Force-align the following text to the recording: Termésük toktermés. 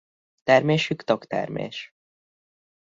Termésük 0.43 1.03
toktermés. 1.03 1.95